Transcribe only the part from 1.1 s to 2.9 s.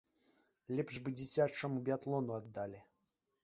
дзіцячаму біятлону аддалі.